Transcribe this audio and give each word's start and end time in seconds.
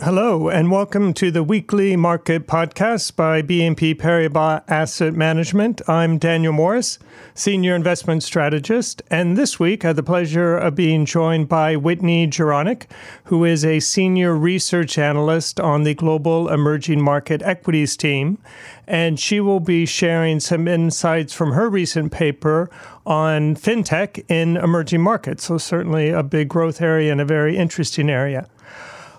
Hello, 0.00 0.50
and 0.50 0.70
welcome 0.70 1.14
to 1.14 1.30
the 1.30 1.42
weekly 1.42 1.96
market 1.96 2.46
podcast 2.46 3.16
by 3.16 3.40
BNP 3.40 3.94
Paribas 3.96 4.62
Asset 4.68 5.14
Management. 5.14 5.80
I'm 5.88 6.18
Daniel 6.18 6.52
Morris, 6.52 6.98
Senior 7.34 7.74
Investment 7.74 8.22
Strategist, 8.22 9.02
and 9.10 9.38
this 9.38 9.58
week 9.58 9.84
I 9.84 9.88
had 9.88 9.96
the 9.96 10.02
pleasure 10.02 10.56
of 10.56 10.74
being 10.74 11.06
joined 11.06 11.48
by 11.48 11.76
Whitney 11.76 12.28
Jiranek, 12.28 12.84
who 13.24 13.44
is 13.46 13.64
a 13.64 13.80
Senior 13.80 14.36
Research 14.36 14.98
Analyst 14.98 15.58
on 15.58 15.84
the 15.84 15.94
Global 15.94 16.50
Emerging 16.50 17.00
Market 17.00 17.40
Equities 17.42 17.96
team. 17.96 18.36
And 18.86 19.18
she 19.18 19.40
will 19.40 19.60
be 19.60 19.86
sharing 19.86 20.40
some 20.40 20.68
insights 20.68 21.32
from 21.32 21.52
her 21.52 21.70
recent 21.70 22.12
paper 22.12 22.70
on 23.04 23.56
fintech 23.56 24.24
in 24.28 24.58
emerging 24.58 25.00
markets. 25.00 25.44
So, 25.44 25.58
certainly 25.58 26.10
a 26.10 26.22
big 26.22 26.48
growth 26.48 26.80
area 26.80 27.10
and 27.10 27.20
a 27.20 27.24
very 27.24 27.56
interesting 27.56 28.10
area. 28.10 28.46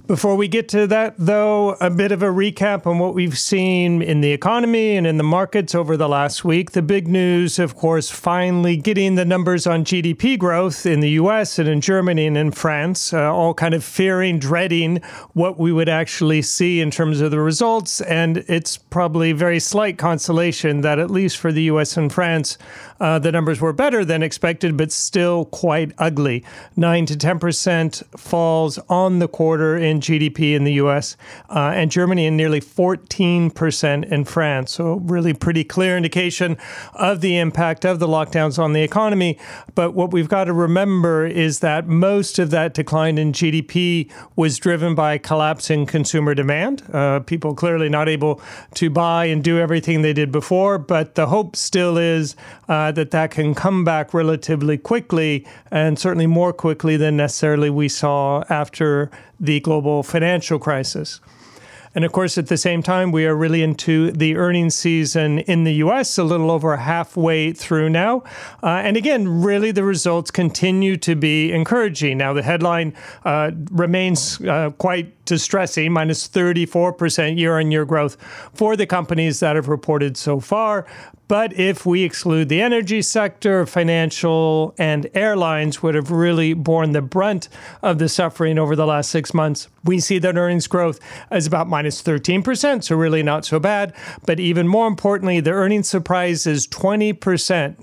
Before 0.08 0.38
we 0.38 0.48
get 0.48 0.70
to 0.70 0.88
that, 0.88 1.16
though, 1.18 1.72
a 1.82 1.90
bit 1.90 2.14
of 2.14 2.24
a 2.24 2.28
recap 2.28 2.88
on 2.88 2.98
what 2.98 3.14
we've 3.14 3.38
seen 3.38 4.02
in 4.02 4.22
the 4.22 4.32
economy 4.32 4.96
and 4.96 5.06
in 5.06 5.18
the 5.18 5.24
markets 5.24 5.76
over 5.76 5.98
the 5.98 6.08
last 6.08 6.46
week. 6.46 6.72
The 6.72 6.82
big 6.82 7.10
news, 7.10 7.60
of 7.60 7.76
course, 7.76 8.10
finally 8.10 8.78
getting 8.78 9.16
the 9.16 9.26
numbers 9.26 9.68
on 9.68 9.84
GDP 9.84 10.40
growth 10.40 10.86
in 10.86 11.02
the 11.02 11.10
US 11.10 11.60
and 11.60 11.68
in 11.68 11.82
Germany 11.82 12.26
and 12.26 12.38
in 12.38 12.52
France, 12.52 13.12
uh, 13.12 13.34
all 13.34 13.54
kind 13.54 13.74
of 13.74 13.84
fearing, 13.84 14.40
dreading 14.40 15.02
what 15.34 15.60
we 15.60 15.74
would 15.74 15.90
actually 15.90 16.42
see 16.42 16.80
in 16.80 16.90
terms 16.90 17.20
of 17.20 17.32
the 17.32 17.42
results. 17.42 18.00
And 18.00 18.46
it's 18.48 18.78
probably 18.78 19.34
very 19.34 19.60
slight 19.60 19.98
consolation 19.98 20.80
that, 20.82 21.00
at 21.00 21.12
least 21.12 21.38
for 21.38 21.52
the 21.52 21.64
US 21.64 21.98
and 21.98 22.14
France, 22.14 22.58
uh, 23.02 23.20
the 23.20 23.32
numbers 23.32 23.60
were 23.60 23.74
better 23.74 24.06
than 24.06 24.24
expected, 24.24 24.78
but 24.78 24.94
still 24.94 25.44
quite 25.46 25.92
ugly. 25.98 26.46
9 26.78 27.06
to 27.08 27.16
10% 27.16 28.04
falls 28.18 28.80
on 28.88 29.20
the 29.20 29.28
quarter 29.28 29.76
in 29.78 29.97
GDP 30.02 30.56
in 30.56 30.64
the 30.64 30.74
US, 30.74 31.18
uh, 31.50 31.72
and 31.76 31.92
Germany 31.92 32.26
in 32.26 32.38
nearly 32.38 32.62
14% 32.62 34.12
in 34.12 34.26
France. 34.26 34.72
So, 34.74 34.96
really 34.96 35.34
pretty 35.34 35.64
clear 35.64 35.98
indication 35.98 36.58
of 36.94 37.22
the 37.22 37.38
impact 37.38 37.86
of 37.86 38.00
the 38.00 38.08
lockdowns 38.08 38.60
on 38.60 38.74
the 38.74 38.82
economy. 38.82 39.38
But 39.76 39.94
what 39.94 40.12
we've 40.12 40.30
got 40.30 40.46
to 40.46 40.54
remember 40.54 41.26
is 41.26 41.60
that 41.60 41.88
most 41.88 42.40
of 42.40 42.50
that 42.52 42.74
decline 42.74 43.18
in 43.18 43.32
GDP 43.32 44.12
was 44.36 44.58
driven 44.58 44.96
by 44.96 45.18
collapsing 45.18 45.86
consumer 45.86 46.34
demand. 46.34 46.84
Uh, 46.94 47.20
people 47.20 47.54
clearly 47.54 47.90
not 47.90 48.10
able 48.10 48.42
to 48.76 48.90
buy 48.90 49.26
and 49.26 49.44
do 49.44 49.60
everything 49.60 50.02
they 50.02 50.14
did 50.14 50.32
before, 50.32 50.78
but 50.78 51.16
the 51.16 51.28
hope 51.28 51.56
still 51.56 51.98
is 51.98 52.36
uh, 52.68 52.92
that 52.92 53.12
that 53.12 53.32
can 53.32 53.54
come 53.54 53.84
back 53.84 54.14
relatively 54.14 54.78
quickly 54.78 55.46
and 55.72 56.00
certainly 56.00 56.28
more 56.28 56.54
quickly 56.54 56.98
than 56.98 57.18
necessarily 57.18 57.70
we 57.70 57.90
saw 57.90 58.44
after 58.50 59.10
the 59.40 59.60
global 59.60 60.04
financial 60.04 60.60
crisis. 60.60 61.20
And 61.98 62.06
of 62.06 62.12
course, 62.12 62.38
at 62.38 62.46
the 62.46 62.58
same 62.58 62.84
time, 62.84 63.12
we 63.12 63.26
are 63.26 63.36
really 63.36 63.64
into 63.64 64.12
the 64.12 64.36
earnings 64.36 64.76
season 64.76 65.40
in 65.40 65.64
the 65.64 65.74
US, 65.76 66.16
a 66.20 66.24
little 66.24 66.52
over 66.52 66.78
halfway 66.78 67.54
through 67.54 67.90
now. 67.90 68.24
Uh, 68.62 68.82
and 68.86 68.96
again, 68.96 69.42
really 69.42 69.72
the 69.72 69.84
results 69.84 70.30
continue 70.30 70.96
to 70.98 71.16
be 71.16 71.52
encouraging. 71.52 72.20
Now, 72.20 72.34
the 72.34 72.44
headline 72.44 72.94
uh, 73.26 73.50
remains 73.72 74.40
uh, 74.42 74.70
quite 74.78 75.17
distressing, 75.28 75.92
minus 75.92 76.28
34% 76.28 77.38
year 77.38 77.60
on 77.60 77.72
year 77.72 77.86
growth 77.86 78.18
for 78.54 78.76
the 78.76 78.88
companies 78.88 79.40
that 79.40 79.56
have 79.56 79.68
reported 79.68 80.18
so 80.18 80.40
far. 80.40 80.86
But 81.28 81.52
if 81.60 81.86
we 81.86 82.04
exclude 82.04 82.48
the 82.48 82.62
energy 82.62 83.02
sector, 83.02 83.66
financial 83.66 84.74
and 84.78 85.10
airlines 85.14 85.84
would 85.84 85.94
have 85.94 86.10
really 86.10 86.54
borne 86.54 86.94
the 86.94 87.02
brunt 87.02 87.50
of 87.82 88.00
the 88.00 88.08
suffering 88.08 88.58
over 88.58 88.78
the 88.78 88.86
last 88.86 89.10
six 89.10 89.34
months. 89.34 89.68
We 89.84 90.00
see 90.00 90.20
that 90.20 90.38
earnings 90.38 90.68
growth 90.68 91.00
is 91.32 91.46
about 91.46 91.68
minus 91.68 92.02
13%, 92.02 92.84
so 92.84 92.96
really 92.96 93.24
not 93.24 93.46
so 93.46 93.60
bad. 93.60 93.94
But 94.26 94.40
even 94.40 94.68
more 94.68 94.88
importantly, 94.88 95.42
the 95.42 95.52
earnings 95.52 95.90
surprise 95.90 96.48
is 96.48 96.66
20%, 96.68 97.14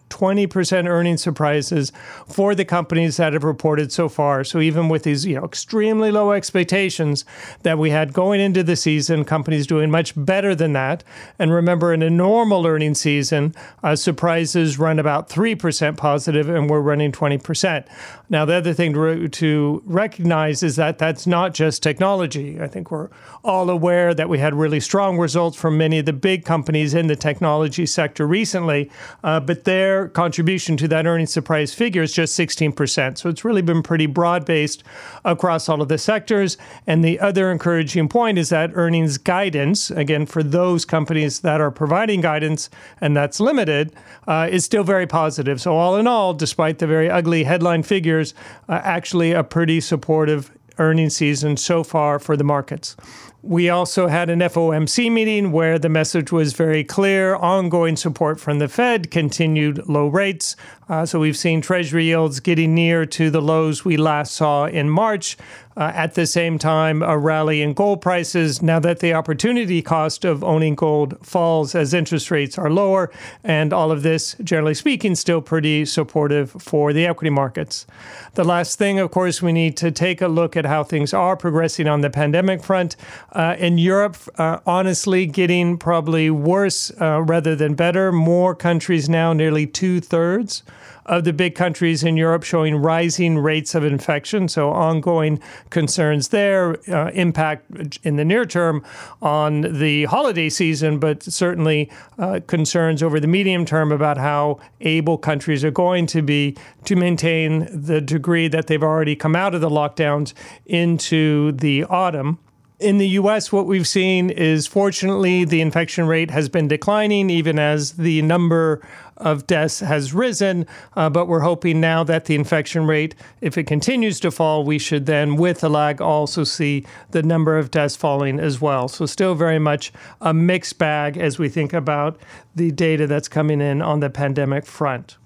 20% 0.08 0.88
earnings 0.88 1.22
surprises 1.22 1.92
for 2.26 2.54
the 2.54 2.64
companies 2.64 3.18
that 3.18 3.34
have 3.34 3.44
reported 3.44 3.92
so 3.92 4.08
far. 4.08 4.44
So 4.44 4.60
even 4.60 4.88
with 4.88 5.02
these 5.02 5.26
you 5.26 5.36
know, 5.36 5.44
extremely 5.44 6.10
low 6.10 6.32
expectations 6.32 7.26
that 7.62 7.78
we 7.78 7.90
had 7.90 8.12
going 8.12 8.40
into 8.40 8.62
the 8.62 8.76
season, 8.76 9.24
companies 9.24 9.66
doing 9.66 9.90
much 9.90 10.12
better 10.16 10.54
than 10.54 10.72
that. 10.74 11.04
And 11.38 11.52
remember, 11.52 11.92
in 11.92 12.02
a 12.02 12.10
normal 12.10 12.66
earnings 12.66 13.00
season. 13.00 13.54
Uh, 13.82 13.94
surprises 13.94 14.78
run 14.78 14.98
about 14.98 15.28
3% 15.28 15.96
positive, 15.96 16.48
and 16.48 16.70
we're 16.70 16.80
running 16.80 17.12
20%. 17.12 17.86
Now, 18.30 18.44
the 18.44 18.54
other 18.54 18.72
thing 18.72 18.94
to, 18.94 19.28
to 19.28 19.82
recognize 19.84 20.62
is 20.62 20.76
that 20.76 20.98
that's 20.98 21.26
not 21.26 21.54
just 21.54 21.82
technology. 21.82 22.60
I 22.60 22.66
think 22.66 22.90
we're 22.90 23.10
all 23.44 23.68
aware 23.68 24.14
that 24.14 24.28
we 24.28 24.38
had 24.38 24.54
really 24.54 24.80
strong 24.80 25.18
results 25.18 25.56
from 25.56 25.76
many 25.76 25.98
of 25.98 26.06
the 26.06 26.12
big 26.12 26.44
companies 26.44 26.94
in 26.94 27.06
the 27.06 27.16
technology 27.16 27.86
sector 27.86 28.26
recently, 28.26 28.90
uh, 29.22 29.40
but 29.40 29.64
their 29.64 30.08
contribution 30.08 30.76
to 30.78 30.88
that 30.88 31.06
earnings 31.06 31.32
surprise 31.32 31.74
figure 31.74 32.02
is 32.02 32.12
just 32.12 32.38
16%. 32.38 33.18
So 33.18 33.28
it's 33.28 33.44
really 33.44 33.62
been 33.62 33.82
pretty 33.82 34.06
broad 34.06 34.46
based 34.46 34.82
across 35.24 35.68
all 35.68 35.82
of 35.82 35.88
the 35.88 35.98
sectors. 35.98 36.56
And 36.86 37.04
the 37.04 37.20
other 37.24 37.50
encouraging 37.50 38.08
point 38.08 38.38
is 38.38 38.50
that 38.50 38.70
earnings 38.74 39.18
guidance, 39.18 39.90
again, 39.90 40.26
for 40.26 40.42
those 40.42 40.84
companies 40.84 41.40
that 41.40 41.60
are 41.60 41.70
providing 41.70 42.20
guidance 42.20 42.68
and 43.00 43.16
that's 43.16 43.40
limited, 43.40 43.94
uh, 44.28 44.48
is 44.50 44.64
still 44.64 44.84
very 44.84 45.06
positive. 45.06 45.60
So, 45.60 45.74
all 45.74 45.96
in 45.96 46.06
all, 46.06 46.34
despite 46.34 46.78
the 46.78 46.86
very 46.86 47.10
ugly 47.10 47.44
headline 47.44 47.82
figures, 47.82 48.34
uh, 48.68 48.80
actually 48.84 49.32
a 49.32 49.42
pretty 49.42 49.80
supportive 49.80 50.50
earnings 50.78 51.16
season 51.16 51.56
so 51.56 51.82
far 51.82 52.18
for 52.18 52.36
the 52.36 52.44
markets. 52.44 52.96
We 53.42 53.68
also 53.68 54.06
had 54.08 54.30
an 54.30 54.40
FOMC 54.40 55.12
meeting 55.12 55.52
where 55.52 55.78
the 55.78 55.90
message 55.90 56.32
was 56.32 56.54
very 56.54 56.82
clear 56.82 57.34
ongoing 57.36 57.94
support 57.96 58.40
from 58.40 58.58
the 58.58 58.68
Fed, 58.68 59.10
continued 59.10 59.86
low 59.86 60.08
rates. 60.08 60.56
Uh, 60.88 61.06
so 61.06 61.18
we've 61.18 61.36
seen 61.36 61.60
Treasury 61.60 62.06
yields 62.06 62.40
getting 62.40 62.74
near 62.74 63.06
to 63.06 63.30
the 63.30 63.40
lows 63.40 63.84
we 63.84 63.96
last 63.96 64.34
saw 64.34 64.66
in 64.66 64.90
March. 64.90 65.36
Uh, 65.76 65.90
at 65.94 66.14
the 66.14 66.26
same 66.26 66.56
time, 66.56 67.02
a 67.02 67.18
rally 67.18 67.60
in 67.60 67.72
gold 67.72 68.00
prices 68.00 68.62
now 68.62 68.78
that 68.78 69.00
the 69.00 69.12
opportunity 69.12 69.82
cost 69.82 70.24
of 70.24 70.44
owning 70.44 70.76
gold 70.76 71.16
falls 71.26 71.74
as 71.74 71.92
interest 71.92 72.30
rates 72.30 72.56
are 72.56 72.70
lower. 72.70 73.10
And 73.42 73.72
all 73.72 73.90
of 73.90 74.04
this, 74.04 74.36
generally 74.44 74.74
speaking, 74.74 75.16
still 75.16 75.40
pretty 75.40 75.84
supportive 75.84 76.52
for 76.52 76.92
the 76.92 77.06
equity 77.06 77.30
markets. 77.30 77.86
The 78.34 78.44
last 78.44 78.78
thing, 78.78 79.00
of 79.00 79.10
course, 79.10 79.42
we 79.42 79.52
need 79.52 79.76
to 79.78 79.90
take 79.90 80.20
a 80.20 80.28
look 80.28 80.56
at 80.56 80.64
how 80.64 80.84
things 80.84 81.12
are 81.12 81.36
progressing 81.36 81.88
on 81.88 82.02
the 82.02 82.10
pandemic 82.10 82.62
front. 82.62 82.94
Uh, 83.32 83.56
in 83.58 83.78
Europe, 83.78 84.16
uh, 84.36 84.60
honestly, 84.66 85.26
getting 85.26 85.76
probably 85.76 86.30
worse 86.30 86.92
uh, 87.00 87.20
rather 87.22 87.56
than 87.56 87.74
better. 87.74 88.12
More 88.12 88.54
countries 88.54 89.08
now, 89.08 89.32
nearly 89.32 89.66
two 89.66 90.00
thirds 90.00 90.62
of 91.06 91.24
the 91.24 91.32
big 91.32 91.54
countries 91.54 92.02
in 92.02 92.16
Europe 92.16 92.42
showing 92.42 92.76
rising 92.76 93.38
rates 93.38 93.74
of 93.74 93.84
infection. 93.84 94.48
So, 94.48 94.70
ongoing 94.70 95.40
concerns 95.70 96.28
there, 96.28 96.76
uh, 96.90 97.10
impact 97.10 97.98
in 98.02 98.16
the 98.16 98.24
near 98.24 98.44
term 98.44 98.84
on 99.20 99.62
the 99.62 100.04
holiday 100.04 100.48
season, 100.48 100.98
but 100.98 101.22
certainly 101.22 101.90
uh, 102.18 102.40
concerns 102.46 103.02
over 103.02 103.20
the 103.20 103.28
medium 103.28 103.64
term 103.64 103.92
about 103.92 104.16
how 104.16 104.60
able 104.80 105.18
countries 105.18 105.64
are 105.64 105.70
going 105.70 106.06
to 106.06 106.22
be 106.22 106.56
to 106.84 106.96
maintain 106.96 107.68
the 107.70 108.00
degree 108.00 108.48
that 108.48 108.66
they've 108.66 108.82
already 108.82 109.16
come 109.16 109.36
out 109.36 109.54
of 109.54 109.60
the 109.60 109.70
lockdowns 109.70 110.32
into 110.66 111.52
the 111.52 111.84
autumn. 111.84 112.38
In 112.80 112.98
the 112.98 113.08
US, 113.10 113.52
what 113.52 113.66
we've 113.66 113.86
seen 113.86 114.30
is 114.30 114.66
fortunately 114.66 115.44
the 115.44 115.60
infection 115.60 116.08
rate 116.08 116.32
has 116.32 116.48
been 116.48 116.66
declining, 116.66 117.30
even 117.30 117.56
as 117.56 117.92
the 117.92 118.20
number 118.22 118.84
of 119.16 119.46
deaths 119.46 119.78
has 119.78 120.12
risen. 120.12 120.66
Uh, 120.96 121.08
but 121.08 121.26
we're 121.26 121.40
hoping 121.40 121.80
now 121.80 122.02
that 122.02 122.24
the 122.24 122.34
infection 122.34 122.84
rate, 122.84 123.14
if 123.40 123.56
it 123.56 123.68
continues 123.68 124.18
to 124.18 124.32
fall, 124.32 124.64
we 124.64 124.80
should 124.80 125.06
then, 125.06 125.36
with 125.36 125.62
a 125.62 125.68
lag, 125.68 126.00
also 126.00 126.42
see 126.42 126.84
the 127.12 127.22
number 127.22 127.56
of 127.56 127.70
deaths 127.70 127.94
falling 127.94 128.40
as 128.40 128.60
well. 128.60 128.88
So, 128.88 129.06
still 129.06 129.36
very 129.36 129.60
much 129.60 129.92
a 130.20 130.34
mixed 130.34 130.76
bag 130.76 131.16
as 131.16 131.38
we 131.38 131.48
think 131.48 131.72
about 131.72 132.18
the 132.56 132.72
data 132.72 133.06
that's 133.06 133.28
coming 133.28 133.60
in 133.60 133.82
on 133.82 134.00
the 134.00 134.10
pandemic 134.10 134.66
front. 134.66 135.16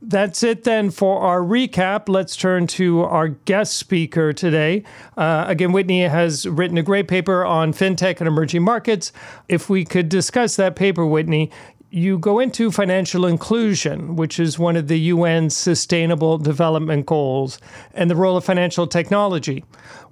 That's 0.00 0.44
it 0.44 0.62
then 0.62 0.90
for 0.90 1.20
our 1.22 1.40
recap. 1.40 2.08
Let's 2.08 2.36
turn 2.36 2.68
to 2.68 3.02
our 3.02 3.28
guest 3.28 3.76
speaker 3.76 4.32
today. 4.32 4.84
Uh, 5.16 5.44
again, 5.48 5.72
Whitney 5.72 6.02
has 6.02 6.46
written 6.46 6.78
a 6.78 6.84
great 6.84 7.08
paper 7.08 7.44
on 7.44 7.72
fintech 7.72 8.20
and 8.20 8.28
emerging 8.28 8.62
markets. 8.62 9.12
If 9.48 9.68
we 9.68 9.84
could 9.84 10.08
discuss 10.08 10.54
that 10.56 10.76
paper, 10.76 11.04
Whitney, 11.04 11.50
you 11.90 12.18
go 12.18 12.38
into 12.38 12.70
financial 12.70 13.26
inclusion, 13.26 14.14
which 14.14 14.38
is 14.38 14.58
one 14.58 14.76
of 14.76 14.88
the 14.88 15.10
UN's 15.10 15.56
sustainable 15.56 16.38
development 16.38 17.06
goals, 17.06 17.58
and 17.94 18.10
the 18.10 18.16
role 18.16 18.36
of 18.36 18.44
financial 18.44 18.86
technology. 18.86 19.64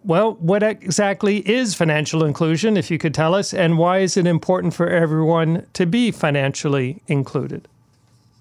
Well, 0.02 0.34
what 0.34 0.62
exactly 0.62 1.48
is 1.48 1.74
financial 1.74 2.24
inclusion, 2.24 2.76
if 2.76 2.90
you 2.90 2.98
could 2.98 3.14
tell 3.14 3.34
us, 3.34 3.52
and 3.52 3.78
why 3.78 3.98
is 3.98 4.16
it 4.16 4.26
important 4.26 4.74
for 4.74 4.88
everyone 4.88 5.66
to 5.74 5.86
be 5.86 6.10
financially 6.10 7.02
included? 7.06 7.68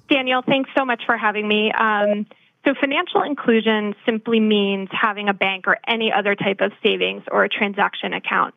Daniel, 0.10 0.42
thanks 0.42 0.70
so 0.78 0.86
much 0.86 1.04
for 1.06 1.18
having 1.18 1.48
me. 1.48 1.72
Um, 1.72 2.26
So, 2.66 2.74
financial 2.74 3.22
inclusion 3.22 3.94
simply 4.08 4.40
means 4.40 4.90
having 4.92 5.30
a 5.30 5.36
bank 5.36 5.68
or 5.68 5.78
any 5.88 6.12
other 6.12 6.34
type 6.34 6.62
of 6.62 6.72
savings 6.84 7.22
or 7.32 7.44
a 7.44 7.50
transaction 7.50 8.12
account. 8.12 8.56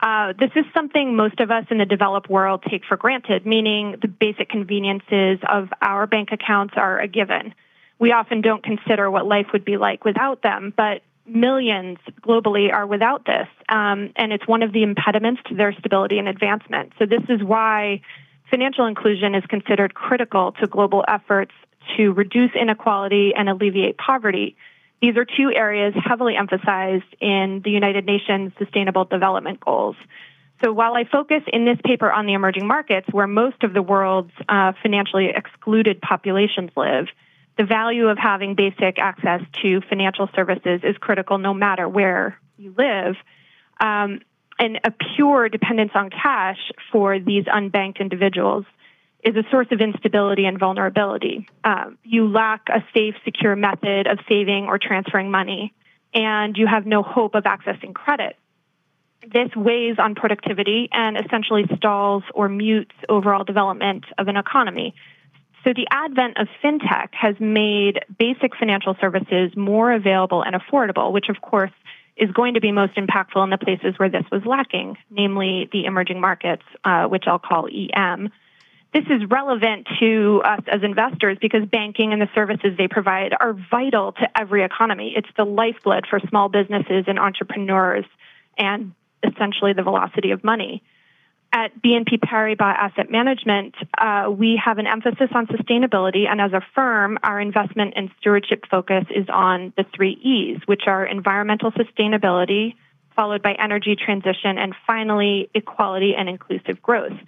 Uh, 0.00 0.32
this 0.38 0.50
is 0.56 0.64
something 0.72 1.14
most 1.14 1.38
of 1.38 1.50
us 1.50 1.66
in 1.70 1.76
the 1.76 1.84
developed 1.84 2.30
world 2.30 2.64
take 2.68 2.82
for 2.86 2.96
granted, 2.96 3.44
meaning 3.44 3.96
the 4.00 4.08
basic 4.08 4.48
conveniences 4.48 5.38
of 5.46 5.68
our 5.82 6.06
bank 6.06 6.30
accounts 6.32 6.74
are 6.78 6.98
a 6.98 7.06
given. 7.06 7.54
We 7.98 8.12
often 8.12 8.40
don't 8.40 8.64
consider 8.64 9.10
what 9.10 9.26
life 9.26 9.48
would 9.52 9.66
be 9.66 9.76
like 9.76 10.02
without 10.02 10.40
them, 10.42 10.72
but 10.74 11.02
millions 11.26 11.98
globally 12.22 12.72
are 12.72 12.86
without 12.86 13.26
this, 13.26 13.48
um, 13.68 14.12
and 14.16 14.32
it's 14.32 14.48
one 14.48 14.62
of 14.62 14.72
the 14.72 14.82
impediments 14.82 15.42
to 15.48 15.54
their 15.54 15.72
stability 15.74 16.18
and 16.18 16.26
advancement. 16.26 16.94
So, 16.98 17.04
this 17.04 17.22
is 17.28 17.42
why 17.42 18.00
financial 18.52 18.84
inclusion 18.84 19.34
is 19.34 19.42
considered 19.46 19.94
critical 19.94 20.52
to 20.60 20.66
global 20.66 21.02
efforts 21.08 21.52
to 21.96 22.12
reduce 22.12 22.50
inequality 22.54 23.32
and 23.34 23.48
alleviate 23.48 23.96
poverty. 23.96 24.56
These 25.00 25.16
are 25.16 25.24
two 25.24 25.50
areas 25.50 25.94
heavily 26.04 26.36
emphasized 26.36 27.16
in 27.18 27.62
the 27.64 27.70
United 27.70 28.04
Nations 28.04 28.52
Sustainable 28.58 29.06
Development 29.06 29.58
Goals. 29.58 29.96
So 30.62 30.70
while 30.70 30.94
I 30.94 31.04
focus 31.04 31.42
in 31.50 31.64
this 31.64 31.78
paper 31.82 32.12
on 32.12 32.26
the 32.26 32.34
emerging 32.34 32.66
markets, 32.66 33.08
where 33.10 33.26
most 33.26 33.64
of 33.64 33.72
the 33.72 33.82
world's 33.82 34.32
uh, 34.48 34.72
financially 34.82 35.30
excluded 35.34 36.00
populations 36.02 36.70
live, 36.76 37.06
the 37.56 37.64
value 37.64 38.08
of 38.08 38.18
having 38.18 38.54
basic 38.54 38.98
access 38.98 39.40
to 39.62 39.80
financial 39.88 40.28
services 40.36 40.82
is 40.84 40.96
critical 40.98 41.38
no 41.38 41.54
matter 41.54 41.88
where 41.88 42.38
you 42.58 42.74
live. 42.76 43.16
Um, 43.80 44.20
and 44.62 44.78
a 44.84 44.92
pure 45.16 45.48
dependence 45.48 45.90
on 45.96 46.08
cash 46.08 46.70
for 46.92 47.18
these 47.18 47.44
unbanked 47.46 47.98
individuals 47.98 48.64
is 49.24 49.34
a 49.34 49.42
source 49.50 49.66
of 49.72 49.80
instability 49.80 50.44
and 50.46 50.56
vulnerability. 50.56 51.48
Um, 51.64 51.98
you 52.04 52.28
lack 52.28 52.68
a 52.68 52.84
safe, 52.94 53.16
secure 53.24 53.56
method 53.56 54.06
of 54.06 54.20
saving 54.28 54.66
or 54.66 54.78
transferring 54.78 55.32
money, 55.32 55.74
and 56.14 56.56
you 56.56 56.68
have 56.68 56.86
no 56.86 57.02
hope 57.02 57.34
of 57.34 57.42
accessing 57.42 57.92
credit. 57.92 58.36
This 59.22 59.50
weighs 59.56 59.96
on 59.98 60.14
productivity 60.14 60.88
and 60.92 61.16
essentially 61.16 61.64
stalls 61.76 62.22
or 62.32 62.48
mutes 62.48 62.94
overall 63.08 63.42
development 63.42 64.04
of 64.16 64.28
an 64.28 64.36
economy. 64.36 64.94
So, 65.64 65.72
the 65.74 65.88
advent 65.90 66.38
of 66.38 66.46
fintech 66.62 67.08
has 67.12 67.34
made 67.40 68.04
basic 68.16 68.56
financial 68.56 68.96
services 69.00 69.56
more 69.56 69.92
available 69.92 70.42
and 70.42 70.54
affordable, 70.54 71.12
which, 71.12 71.28
of 71.28 71.40
course, 71.40 71.70
is 72.16 72.30
going 72.32 72.54
to 72.54 72.60
be 72.60 72.72
most 72.72 72.94
impactful 72.94 73.42
in 73.42 73.50
the 73.50 73.58
places 73.58 73.98
where 73.98 74.08
this 74.08 74.24
was 74.30 74.42
lacking, 74.44 74.96
namely 75.10 75.68
the 75.72 75.86
emerging 75.86 76.20
markets, 76.20 76.62
uh, 76.84 77.04
which 77.04 77.24
I'll 77.26 77.38
call 77.38 77.68
EM. 77.68 78.30
This 78.92 79.04
is 79.08 79.22
relevant 79.30 79.88
to 80.00 80.42
us 80.44 80.60
as 80.70 80.82
investors 80.82 81.38
because 81.40 81.64
banking 81.64 82.12
and 82.12 82.20
the 82.20 82.28
services 82.34 82.76
they 82.76 82.88
provide 82.88 83.34
are 83.38 83.54
vital 83.70 84.12
to 84.12 84.28
every 84.38 84.64
economy. 84.64 85.14
It's 85.16 85.28
the 85.36 85.44
lifeblood 85.44 86.06
for 86.08 86.20
small 86.28 86.50
businesses 86.50 87.04
and 87.06 87.18
entrepreneurs 87.18 88.04
and 88.58 88.92
essentially 89.22 89.72
the 89.72 89.82
velocity 89.82 90.32
of 90.32 90.44
money. 90.44 90.82
At 91.54 91.82
BNP 91.82 92.18
Paribas 92.20 92.74
Asset 92.78 93.10
Management, 93.10 93.74
uh, 93.98 94.30
we 94.34 94.58
have 94.64 94.78
an 94.78 94.86
emphasis 94.86 95.28
on 95.34 95.46
sustainability, 95.48 96.26
and 96.26 96.40
as 96.40 96.54
a 96.54 96.62
firm, 96.74 97.18
our 97.22 97.38
investment 97.38 97.92
and 97.94 98.10
stewardship 98.18 98.64
focus 98.70 99.04
is 99.14 99.26
on 99.28 99.74
the 99.76 99.84
three 99.94 100.12
E's, 100.12 100.66
which 100.66 100.84
are 100.86 101.04
environmental 101.04 101.70
sustainability, 101.72 102.74
followed 103.14 103.42
by 103.42 103.52
energy 103.52 103.96
transition, 103.96 104.56
and 104.56 104.74
finally, 104.86 105.50
equality 105.54 106.14
and 106.16 106.26
inclusive 106.26 106.80
growth. 106.80 107.18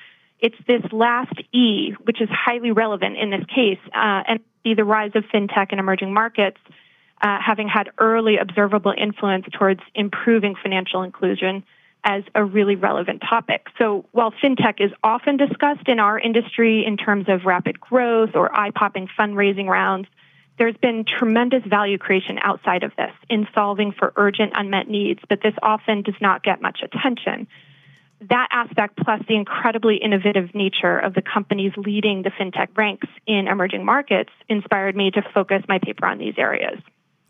It's 0.41 0.56
this 0.67 0.82
last 0.91 1.35
E, 1.53 1.93
which 2.05 2.23
is 2.23 2.31
highly 2.31 2.73
relevant 2.73 3.19
in 3.19 3.29
this 3.29 3.44
case, 3.55 3.79
uh, 3.88 4.23
and 4.26 4.41
see 4.62 4.73
the 4.73 4.85
rise 4.85 5.12
of 5.15 5.25
fintech 5.25 5.67
and 5.71 5.79
emerging 5.79 6.15
markets 6.15 6.61
uh, 7.21 7.38
having 7.41 7.69
had 7.69 7.91
early 7.99 8.38
observable 8.38 8.94
influence 8.97 9.44
towards 9.53 9.81
improving 9.94 10.55
financial 10.62 11.03
inclusion 11.03 11.62
as 12.05 12.23
a 12.35 12.45
really 12.45 12.77
relevant 12.77 13.23
topic. 13.29 13.67
So 13.79 14.05
while 14.12 14.31
fintech 14.31 14.81
is 14.81 14.93
often 15.03 15.37
discussed 15.37 15.89
in 15.89 15.99
our 15.99 16.19
industry 16.19 16.85
in 16.87 16.97
terms 16.97 17.27
of 17.29 17.45
rapid 17.45 17.81
growth 17.81 18.31
or 18.35 18.55
eye 18.55 18.71
popping 18.71 19.09
fundraising 19.19 19.67
rounds, 19.67 20.06
there's 20.59 20.77
been 20.77 21.05
tremendous 21.05 21.65
value 21.67 21.99
creation 21.99 22.39
outside 22.43 22.85
of 22.85 22.93
this 22.97 23.11
in 23.29 23.49
solving 23.55 23.91
for 23.91 24.12
urgent 24.17 24.53
unmet 24.55 24.89
needs, 24.89 25.21
but 25.29 25.41
this 25.43 25.55
often 25.62 26.03
does 26.03 26.15
not 26.21 26.45
get 26.45 26.62
much 26.62 26.81
attention 26.83 27.49
that 28.29 28.49
aspect, 28.50 28.97
plus 28.97 29.21
the 29.29 29.37
incredibly 29.37 29.97
innovative 29.97 30.55
nature 30.55 30.99
of 30.99 31.15
the 31.15 31.23
companies 31.23 31.73
leading 31.77 32.23
the 32.23 32.31
fintech 32.31 32.69
ranks 32.77 33.09
in 33.27 33.49
emerging 33.49 33.85
markets, 33.85 34.31
inspired 34.49 34.97
me 34.97 35.11
to 35.11 35.23
focus 35.35 35.62
my 35.69 35.79
paper 35.79 36.07
on 36.07 36.19
these 36.19 36.35
areas. 36.39 36.79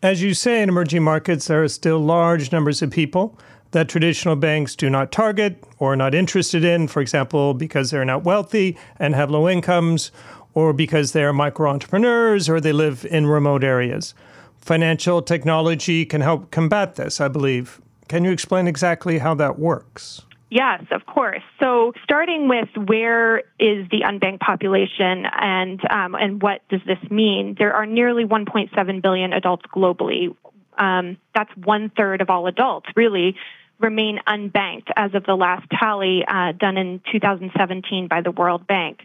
As 0.02 0.22
you 0.22 0.34
say, 0.34 0.62
in 0.62 0.68
emerging 0.68 1.02
markets, 1.02 1.46
there 1.46 1.62
are 1.62 1.68
still 1.68 1.98
large 1.98 2.52
numbers 2.52 2.82
of 2.82 2.90
people 2.90 3.38
that 3.74 3.88
traditional 3.88 4.36
banks 4.36 4.74
do 4.74 4.88
not 4.88 5.12
target 5.12 5.62
or 5.78 5.92
are 5.92 5.96
not 5.96 6.14
interested 6.14 6.64
in, 6.64 6.88
for 6.88 7.02
example, 7.02 7.52
because 7.52 7.90
they're 7.90 8.04
not 8.04 8.24
wealthy 8.24 8.78
and 8.98 9.14
have 9.14 9.30
low 9.30 9.48
incomes, 9.48 10.10
or 10.54 10.72
because 10.72 11.12
they 11.12 11.22
are 11.22 11.32
micro 11.32 11.68
entrepreneurs 11.68 12.48
or 12.48 12.60
they 12.60 12.72
live 12.72 13.04
in 13.10 13.26
remote 13.26 13.62
areas. 13.62 14.14
Financial 14.56 15.20
technology 15.20 16.06
can 16.06 16.22
help 16.22 16.50
combat 16.50 16.94
this, 16.94 17.20
I 17.20 17.28
believe. 17.28 17.80
Can 18.08 18.24
you 18.24 18.30
explain 18.30 18.66
exactly 18.66 19.18
how 19.18 19.34
that 19.34 19.58
works? 19.58 20.22
Yes, 20.50 20.84
of 20.92 21.06
course. 21.06 21.42
So, 21.58 21.92
starting 22.04 22.48
with 22.48 22.68
where 22.86 23.38
is 23.58 23.88
the 23.90 24.02
unbanked 24.04 24.40
population 24.40 25.26
and 25.32 25.80
um, 25.90 26.14
and 26.14 26.40
what 26.40 26.60
does 26.68 26.80
this 26.86 26.98
mean? 27.10 27.56
There 27.58 27.74
are 27.74 27.86
nearly 27.86 28.24
1.7 28.24 29.02
billion 29.02 29.32
adults 29.32 29.64
globally. 29.74 30.36
Um, 30.78 31.16
that's 31.34 31.50
one 31.56 31.90
third 31.96 32.20
of 32.20 32.30
all 32.30 32.46
adults, 32.46 32.86
really, 32.94 33.36
remain 33.78 34.20
unbanked 34.26 34.90
as 34.96 35.14
of 35.14 35.24
the 35.24 35.34
last 35.34 35.66
tally 35.70 36.24
uh, 36.26 36.52
done 36.52 36.76
in 36.76 37.00
2017 37.12 38.08
by 38.08 38.20
the 38.20 38.30
World 38.30 38.66
Bank. 38.66 39.00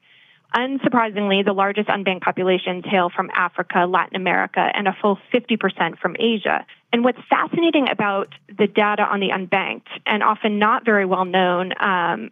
Unsurprisingly, 0.56 1.46
the 1.46 1.54
largest 1.54 1.90
unbanked 1.90 2.22
populations 2.22 2.84
hail 2.86 3.10
from 3.16 3.30
Africa, 3.34 3.86
Latin 3.88 4.16
America, 4.16 4.60
and 4.60 4.88
a 4.88 4.98
full 5.00 5.20
50% 5.32 6.00
from 6.00 6.16
Asia. 6.20 6.66
And 6.92 7.04
what's 7.04 7.20
fascinating 7.30 7.88
about 7.90 8.34
the 8.48 8.66
data 8.66 9.04
on 9.04 9.20
the 9.20 9.30
unbanked, 9.30 9.90
and 10.08 10.24
often 10.24 10.58
not 10.58 10.86
very 10.86 11.06
well 11.06 11.26
known 11.26 11.74
um, 11.80 12.32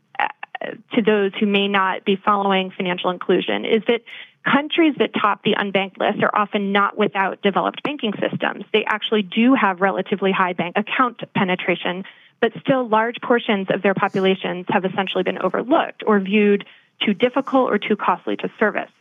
to 0.93 1.01
those 1.03 1.31
who 1.39 1.45
may 1.45 1.67
not 1.67 2.05
be 2.05 2.15
following 2.15 2.71
financial 2.71 3.11
inclusion, 3.11 3.65
is 3.65 3.83
that 3.87 4.01
countries 4.51 4.95
that 4.97 5.11
top 5.13 5.43
the 5.43 5.53
unbanked 5.53 5.99
list 5.99 6.23
are 6.23 6.31
often 6.33 6.71
not 6.71 6.97
without 6.97 7.41
developed 7.41 7.83
banking 7.83 8.13
systems. 8.19 8.65
They 8.73 8.83
actually 8.85 9.23
do 9.23 9.53
have 9.53 9.81
relatively 9.81 10.31
high 10.31 10.53
bank 10.53 10.75
account 10.75 11.21
penetration, 11.35 12.03
but 12.39 12.51
still 12.61 12.87
large 12.87 13.19
portions 13.21 13.67
of 13.69 13.81
their 13.81 13.93
populations 13.93 14.65
have 14.69 14.85
essentially 14.85 15.23
been 15.23 15.37
overlooked 15.39 16.03
or 16.05 16.19
viewed 16.19 16.65
too 17.03 17.13
difficult 17.13 17.71
or 17.71 17.77
too 17.77 17.95
costly 17.95 18.35
to 18.37 18.49
service. 18.59 18.91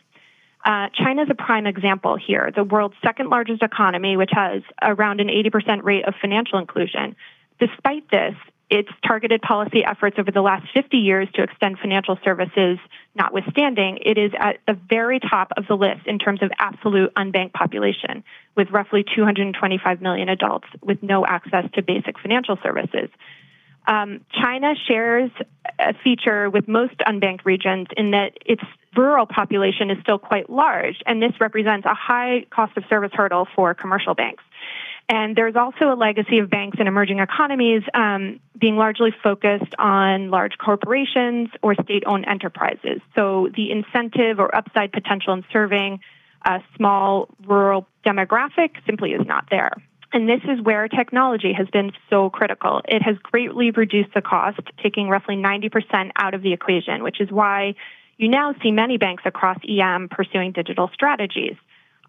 Uh, 0.65 0.89
China 0.93 1.23
is 1.23 1.29
a 1.29 1.35
prime 1.35 1.65
example 1.65 2.17
here, 2.17 2.51
the 2.53 2.63
world's 2.63 2.95
second 3.01 3.29
largest 3.29 3.61
economy, 3.61 4.17
which 4.17 4.31
has 4.33 4.63
around 4.81 5.21
an 5.21 5.27
80% 5.27 5.83
rate 5.83 6.05
of 6.05 6.13
financial 6.19 6.59
inclusion. 6.59 7.15
Despite 7.59 8.09
this, 8.11 8.35
its 8.69 8.89
targeted 9.05 9.41
policy 9.41 9.85
efforts 9.85 10.17
over 10.19 10.31
the 10.31 10.41
last 10.41 10.67
50 10.73 10.97
years 10.97 11.29
to 11.35 11.43
extend 11.43 11.79
financial 11.79 12.19
services 12.23 12.79
notwithstanding, 13.17 13.99
it 14.05 14.17
is 14.17 14.31
at 14.39 14.59
the 14.67 14.73
very 14.73 15.19
top 15.19 15.51
of 15.57 15.67
the 15.67 15.75
list 15.75 16.05
in 16.05 16.19
terms 16.19 16.41
of 16.41 16.51
absolute 16.59 17.13
unbanked 17.15 17.53
population, 17.53 18.23
with 18.55 18.69
roughly 18.71 19.03
225 19.03 20.01
million 20.01 20.29
adults 20.29 20.67
with 20.81 21.01
no 21.03 21.25
access 21.25 21.65
to 21.73 21.81
basic 21.81 22.19
financial 22.19 22.57
services. 22.63 23.09
Um, 23.87 24.21
China 24.33 24.73
shares 24.87 25.31
a 25.79 25.93
feature 26.03 26.49
with 26.49 26.67
most 26.67 26.97
unbanked 26.99 27.45
regions 27.45 27.87
in 27.95 28.11
that 28.11 28.37
its 28.45 28.63
rural 28.95 29.25
population 29.25 29.89
is 29.89 29.97
still 30.01 30.19
quite 30.19 30.49
large, 30.49 31.01
and 31.05 31.21
this 31.21 31.33
represents 31.39 31.85
a 31.85 31.93
high 31.93 32.45
cost 32.49 32.75
of 32.77 32.83
service 32.89 33.11
hurdle 33.13 33.47
for 33.55 33.73
commercial 33.73 34.13
banks. 34.13 34.43
And 35.09 35.37
there's 35.37 35.55
also 35.55 35.93
a 35.93 35.95
legacy 35.95 36.39
of 36.39 36.49
banks 36.49 36.77
in 36.79 36.87
emerging 36.87 37.19
economies 37.19 37.81
um, 37.93 38.41
being 38.59 38.75
largely 38.75 39.13
focused 39.23 39.73
on 39.79 40.29
large 40.29 40.57
corporations 40.57 41.49
or 41.61 41.75
state 41.75 42.03
owned 42.05 42.27
enterprises. 42.27 42.99
So 43.15 43.49
the 43.55 43.71
incentive 43.71 44.39
or 44.39 44.53
upside 44.53 44.91
potential 44.91 45.33
in 45.33 45.45
serving 45.53 46.01
a 46.43 46.59
small 46.75 47.29
rural 47.45 47.87
demographic 48.05 48.71
simply 48.85 49.11
is 49.11 49.25
not 49.25 49.45
there. 49.49 49.71
And 50.13 50.27
this 50.27 50.41
is 50.43 50.61
where 50.61 50.87
technology 50.87 51.53
has 51.53 51.67
been 51.69 51.91
so 52.09 52.29
critical. 52.29 52.81
It 52.87 53.01
has 53.01 53.17
greatly 53.17 53.71
reduced 53.71 54.13
the 54.13 54.21
cost, 54.21 54.59
taking 54.81 55.09
roughly 55.09 55.35
90% 55.35 56.11
out 56.17 56.33
of 56.33 56.41
the 56.41 56.53
equation, 56.53 57.03
which 57.03 57.19
is 57.19 57.29
why 57.31 57.75
you 58.17 58.29
now 58.29 58.53
see 58.63 58.71
many 58.71 58.97
banks 58.97 59.23
across 59.25 59.57
EM 59.67 60.09
pursuing 60.09 60.51
digital 60.51 60.89
strategies. 60.93 61.55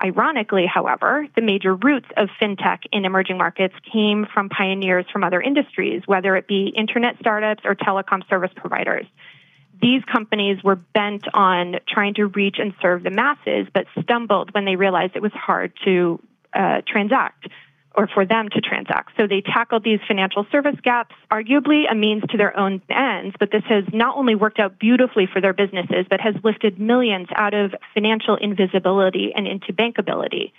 Ironically, 0.03 0.65
however, 0.67 1.27
the 1.35 1.43
major 1.43 1.75
roots 1.75 2.07
of 2.17 2.29
fintech 2.41 2.81
in 2.93 3.05
emerging 3.05 3.37
markets 3.37 3.75
came 3.93 4.27
from 4.33 4.49
pioneers 4.49 5.07
from 5.13 5.25
other 5.25 5.41
industries, 5.41 6.03
whether 6.07 6.37
it 6.37 6.47
be 6.47 6.73
internet 6.77 7.17
startups 7.19 7.63
or 7.65 7.75
telecom 7.75 8.29
service 8.29 8.53
providers. 8.55 9.07
These 9.81 10.03
companies 10.05 10.63
were 10.63 10.77
bent 10.77 11.25
on 11.35 11.77
trying 11.89 12.15
to 12.15 12.27
reach 12.27 12.57
and 12.59 12.75
serve 12.81 13.03
the 13.03 13.11
masses, 13.11 13.67
but 13.73 13.87
stumbled 14.01 14.55
when 14.55 14.65
they 14.65 14.77
realized 14.77 15.17
it 15.17 15.23
was 15.23 15.33
hard 15.33 15.73
to 15.85 16.21
uh, 16.53 16.83
transact 16.87 17.49
or 17.99 18.07
for 18.07 18.25
them 18.25 18.49
to 18.49 18.61
transact. 18.61 19.11
So 19.17 19.27
they 19.27 19.41
tackled 19.41 19.83
these 19.83 19.99
financial 20.07 20.47
service 20.53 20.77
gaps, 20.85 21.17
arguably 21.33 21.91
a 21.91 21.97
means 21.97 22.23
to 22.31 22.37
their 22.37 22.57
own 22.57 22.81
ends, 22.89 23.35
but 23.41 23.51
this 23.51 23.65
has 23.69 23.83
not 23.93 24.17
only 24.17 24.37
worked 24.37 24.61
out 24.61 24.79
beautifully 24.79 25.27
for 25.27 25.41
their 25.41 25.53
businesses, 25.53 26.07
but 26.09 26.21
has 26.21 26.37
lifted 26.45 26.79
millions 26.79 27.27
out 27.35 27.55
of 27.55 27.75
financial 27.95 28.37
invisibility 28.37 29.33
and 29.35 29.49
into 29.49 29.73
bankability. 29.73 30.53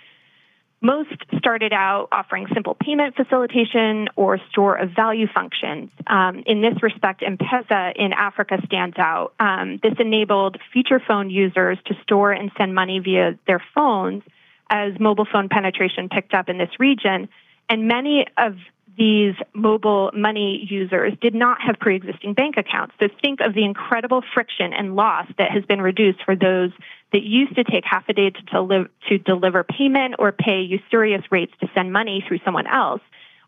Most 0.82 1.16
started 1.38 1.72
out 1.72 2.08
offering 2.12 2.46
simple 2.52 2.74
payment 2.74 3.16
facilitation 3.16 4.08
or 4.16 4.38
store 4.50 4.76
of 4.76 4.90
value 4.90 5.26
functions. 5.26 5.88
Um, 6.06 6.42
in 6.44 6.60
this 6.60 6.82
respect, 6.82 7.22
M-Pesa 7.26 7.96
in 7.96 8.12
Africa 8.12 8.58
stands 8.66 8.96
out. 8.98 9.32
Um, 9.40 9.80
this 9.82 9.94
enabled 9.98 10.58
feature 10.74 11.00
phone 11.08 11.30
users 11.30 11.78
to 11.86 11.94
store 12.02 12.32
and 12.32 12.50
send 12.58 12.74
money 12.74 12.98
via 12.98 13.38
their 13.46 13.62
phones 13.74 14.24
as 14.70 14.98
mobile 14.98 15.26
phone 15.30 15.48
penetration 15.48 16.08
picked 16.08 16.32
up 16.32 16.48
in 16.48 16.56
this 16.56 16.70
region. 16.78 17.28
And 17.68 17.88
many 17.88 18.26
of 18.38 18.54
these 18.96 19.34
mobile 19.54 20.10
money 20.14 20.66
users 20.68 21.12
did 21.20 21.34
not 21.34 21.58
have 21.60 21.78
pre 21.78 21.96
existing 21.96 22.34
bank 22.34 22.56
accounts. 22.56 22.94
So 23.00 23.08
think 23.22 23.40
of 23.40 23.54
the 23.54 23.64
incredible 23.64 24.22
friction 24.34 24.72
and 24.72 24.96
loss 24.96 25.26
that 25.38 25.50
has 25.50 25.64
been 25.64 25.80
reduced 25.80 26.22
for 26.24 26.36
those 26.36 26.70
that 27.12 27.22
used 27.22 27.54
to 27.56 27.64
take 27.64 27.84
half 27.84 28.04
a 28.08 28.12
day 28.12 28.30
to, 28.30 28.42
deli- 28.42 28.88
to 29.08 29.18
deliver 29.18 29.64
payment 29.64 30.16
or 30.18 30.32
pay 30.32 30.60
usurious 30.62 31.22
rates 31.30 31.52
to 31.60 31.68
send 31.74 31.92
money 31.92 32.24
through 32.26 32.38
someone 32.44 32.66
else, 32.66 33.00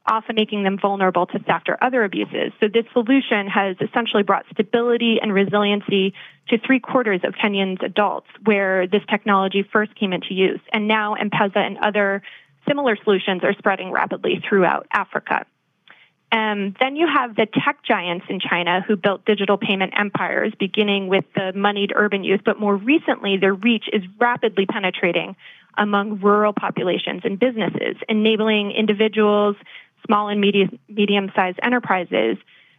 often 0.06 0.34
making 0.34 0.64
them 0.64 0.78
vulnerable 0.78 1.26
to 1.26 1.38
theft 1.38 1.68
or 1.68 1.82
other 1.82 2.02
abuses. 2.04 2.52
So 2.60 2.68
this 2.68 2.84
solution 2.92 3.46
has 3.46 3.76
essentially 3.80 4.22
brought 4.22 4.44
stability 4.52 5.18
and 5.22 5.32
resiliency 5.32 6.14
to 6.48 6.58
three 6.58 6.80
quarters 6.80 7.20
of 7.24 7.34
Kenyan's 7.34 7.80
adults 7.82 8.26
where 8.44 8.86
this 8.86 9.02
technology 9.08 9.62
first 9.62 9.94
came 9.94 10.12
into 10.12 10.34
use. 10.34 10.60
And 10.72 10.88
now 10.88 11.14
M-Pesa 11.14 11.56
and 11.56 11.78
other 11.78 12.22
similar 12.66 12.96
solutions 13.04 13.42
are 13.44 13.54
spreading 13.54 13.92
rapidly 13.92 14.42
throughout 14.48 14.86
Africa. 14.92 15.46
Um, 16.32 16.74
then 16.80 16.96
you 16.96 17.06
have 17.06 17.36
the 17.36 17.46
tech 17.46 17.82
giants 17.84 18.24
in 18.30 18.40
China 18.40 18.82
who 18.86 18.96
built 18.96 19.26
digital 19.26 19.58
payment 19.58 19.92
empires, 19.96 20.52
beginning 20.58 21.08
with 21.08 21.26
the 21.34 21.52
moneyed 21.54 21.92
urban 21.94 22.24
youth, 22.24 22.40
but 22.42 22.58
more 22.58 22.74
recently, 22.74 23.36
their 23.36 23.52
reach 23.52 23.84
is 23.92 24.02
rapidly 24.18 24.64
penetrating 24.64 25.36
among 25.76 26.20
rural 26.20 26.54
populations 26.54 27.22
and 27.24 27.38
businesses, 27.38 27.96
enabling 28.08 28.72
individuals, 28.72 29.56
small 30.06 30.28
and 30.28 30.40
medium, 30.40 30.78
medium-sized 30.88 31.58
enterprises 31.62 32.36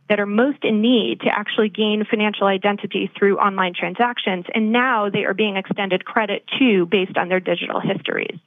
that 0.10 0.20
are 0.20 0.26
most 0.26 0.64
in 0.64 0.82
need 0.82 1.22
to 1.22 1.30
actually 1.30 1.70
gain 1.70 2.06
financial 2.10 2.46
identity 2.48 3.10
through 3.18 3.38
online 3.38 3.74
transactions. 3.74 4.46
And 4.54 4.72
now 4.72 5.10
they 5.10 5.24
are 5.24 5.34
being 5.34 5.56
extended 5.56 6.06
credit 6.06 6.44
to 6.60 6.86
based 6.86 7.18
on 7.18 7.30
their 7.30 7.40
digital 7.40 7.80
histories 7.80 8.40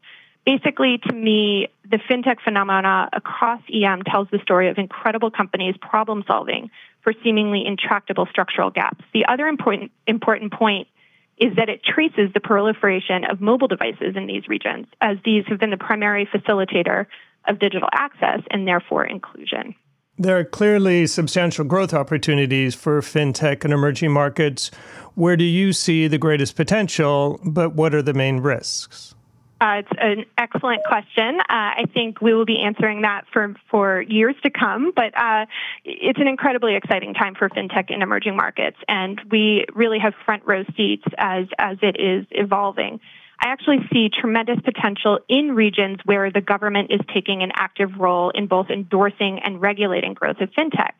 basically, 0.47 0.99
to 0.99 1.13
me, 1.13 1.69
the 1.91 1.99
fintech 2.09 2.41
phenomena 2.43 3.11
across 3.13 3.61
EM 3.71 4.03
tells 4.05 4.29
the 4.31 4.39
story 4.39 4.71
of 4.71 4.79
incredible 4.79 5.31
companies 5.31 5.75
problem 5.79 6.25
solving 6.27 6.71
for 7.03 7.13
seemingly 7.23 7.67
intractable 7.67 8.27
structural 8.31 8.71
gaps. 8.71 9.05
The 9.13 9.27
other 9.27 9.47
important, 9.49 9.91
important 10.07 10.53
point 10.53 10.89
is 11.37 11.55
that 11.57 11.69
it 11.69 11.83
traces 11.85 12.33
the 12.33 12.41
proliferation 12.41 13.25
of 13.25 13.41
mobile 13.41 13.69
devices 13.69 14.17
in 14.17 14.27
these 14.27 14.49
regions, 14.49 14.87
as 15.03 15.19
these 15.25 15.45
have 15.49 15.59
been 15.59 15.71
the 15.71 15.77
primary 15.77 16.27
facilitator 16.27 17.07
of 17.49 17.59
digital 17.59 17.89
access 17.93 18.41
and 18.51 18.67
therefore 18.67 19.05
inclusion. 19.05 19.75
There 20.19 20.39
are 20.39 20.45
clearly 20.45 21.07
substantial 21.07 21.65
growth 21.65 21.93
opportunities 21.93 22.75
for 22.75 23.01
fintech 23.03 23.65
and 23.65 23.73
emerging 23.73 24.13
markets. 24.13 24.71
Where 25.15 25.37
do 25.37 25.45
you 25.45 25.75
see 25.75 26.09
the 26.09 26.17
greatest 26.17 26.57
potential, 26.57 27.39
but 27.45 27.75
what 27.75 27.95
are 27.95 28.03
the 28.03 28.15
main 28.15 28.39
risks? 28.39 29.15
Uh, 29.61 29.81
it's 29.81 29.89
an 29.99 30.25
excellent 30.37 30.85
question. 30.85 31.41
Uh, 31.41 31.45
I 31.49 31.85
think 31.93 32.21
we 32.21 32.35
will 32.35 32.45
be 32.45 32.61
answering 32.61 33.03
that 33.03 33.25
for, 33.33 33.55
for 33.71 34.03
years 34.03 34.35
to 34.43 34.51
come, 34.51 34.93
but 34.95 35.17
uh, 35.17 35.47
it's 35.85 36.19
an 36.19 36.29
incredibly 36.29 36.77
exciting 36.77 37.15
time 37.15 37.35
for 37.35 37.49
fintech 37.49 37.91
in 37.91 38.03
emerging 38.03 38.37
markets, 38.37 38.77
and 38.87 39.19
we 39.31 39.65
really 39.75 39.99
have 39.99 40.13
front 40.27 40.43
row 40.45 40.63
seats 40.77 41.05
as, 41.17 41.47
as 41.59 41.79
it 41.81 41.97
is 41.99 42.27
evolving. 42.33 43.01
I 43.39 43.49
actually 43.49 43.87
see 43.93 44.09
tremendous 44.09 44.59
potential 44.65 45.19
in 45.29 45.55
regions 45.55 45.99
where 46.05 46.31
the 46.31 46.41
government 46.41 46.91
is 46.91 47.01
taking 47.13 47.43
an 47.43 47.53
active 47.55 47.97
role 47.99 48.31
in 48.31 48.47
both 48.47 48.71
endorsing 48.71 49.41
and 49.41 49.61
regulating 49.61 50.15
growth 50.15 50.41
of 50.41 50.51
fintech. 50.53 50.93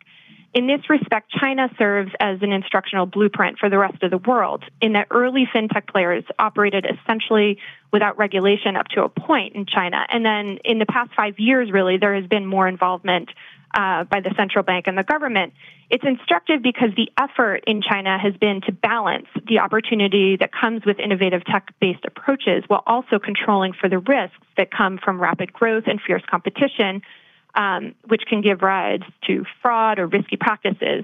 In 0.53 0.65
this 0.65 0.89
respect, 0.89 1.29
China 1.29 1.69
serves 1.77 2.11
as 2.19 2.41
an 2.41 2.51
instructional 2.51 3.05
blueprint 3.05 3.59
for 3.59 3.69
the 3.69 3.77
rest 3.77 4.01
of 4.01 4.11
the 4.11 4.17
world, 4.17 4.63
in 4.81 4.93
that 4.93 5.07
early 5.11 5.45
fintech 5.53 5.87
players 5.87 6.23
operated 6.39 6.85
essentially 6.85 7.59
without 7.91 8.17
regulation 8.17 8.75
up 8.75 8.87
to 8.89 9.03
a 9.03 9.09
point 9.09 9.55
in 9.55 9.65
China. 9.65 10.05
And 10.09 10.25
then 10.25 10.59
in 10.63 10.79
the 10.79 10.85
past 10.85 11.11
five 11.15 11.37
years, 11.37 11.71
really, 11.71 11.97
there 11.97 12.15
has 12.15 12.25
been 12.27 12.45
more 12.45 12.67
involvement 12.67 13.29
uh, 13.73 14.03
by 14.05 14.21
the 14.21 14.33
central 14.37 14.63
bank 14.63 14.87
and 14.87 14.97
the 14.97 15.03
government. 15.03 15.53
It's 15.89 16.03
instructive 16.05 16.61
because 16.61 16.89
the 16.95 17.11
effort 17.17 17.63
in 17.67 17.81
China 17.81 18.17
has 18.17 18.35
been 18.35 18.61
to 18.61 18.71
balance 18.71 19.27
the 19.47 19.59
opportunity 19.59 20.37
that 20.37 20.51
comes 20.51 20.85
with 20.85 20.99
innovative 20.99 21.45
tech 21.45 21.73
based 21.79 22.05
approaches 22.05 22.63
while 22.67 22.83
also 22.85 23.19
controlling 23.19 23.73
for 23.73 23.87
the 23.89 23.99
risks 23.99 24.37
that 24.57 24.71
come 24.71 24.97
from 24.97 25.19
rapid 25.21 25.53
growth 25.53 25.83
and 25.87 26.01
fierce 26.01 26.23
competition 26.29 27.01
um, 27.57 27.95
which 28.07 28.21
can 28.27 28.41
give 28.41 28.61
rise 28.61 29.01
to 29.25 29.43
fraud 29.61 29.99
or 29.99 30.07
risky 30.07 30.37
practices 30.37 31.03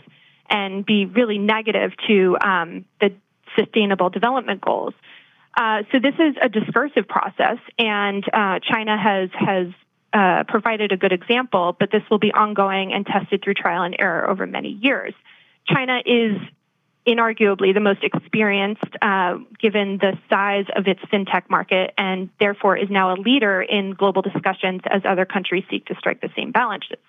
and 0.50 0.86
be 0.86 1.06
really 1.06 1.40
negative 1.40 1.92
to 2.08 2.38
um, 2.46 2.86
the 3.02 3.12
sustainable 3.58 4.10
development 4.10 4.62
goals. 4.62 4.94
Uh, 5.58 5.84
so 5.92 6.00
this 6.00 6.16
is 6.16 6.36
a 6.42 6.50
discursive 6.50 7.08
process, 7.08 7.58
and 7.78 8.24
uh, 8.34 8.60
China 8.60 8.98
has 8.98 9.30
has 9.34 9.68
uh, 10.14 10.44
provided 10.48 10.92
a 10.92 10.98
good 10.98 11.12
example, 11.12 11.76
but 11.80 11.92
this 11.92 12.04
will 12.10 12.20
be 12.20 12.32
ongoing 12.32 12.94
and 12.94 13.06
tested 13.06 13.44
through 13.44 13.56
trial 13.56 13.84
and 13.84 13.96
error 13.98 14.30
over 14.30 14.46
many 14.46 14.70
years. 14.70 15.14
China 15.68 16.00
is 16.06 16.38
inarguably 17.06 17.74
the 17.74 17.80
most 17.80 18.04
experienced 18.04 18.84
uh, 19.02 19.38
given 19.60 19.98
the 19.98 20.18
size 20.30 20.66
of 20.76 20.88
its 20.88 21.02
fintech 21.12 21.50
market 21.50 21.94
and 21.98 22.30
therefore 22.40 22.78
is 22.78 22.90
now 22.90 23.14
a 23.14 23.18
leader 23.20 23.62
in 23.62 23.94
global 23.94 24.22
discussions 24.22 24.82
as 24.86 25.02
other 25.04 25.26
countries 25.26 25.64
seek 25.70 25.86
to 25.86 25.96
strike 25.96 26.22
the 26.22 26.30
same 26.36 26.52
balances. 26.52 27.00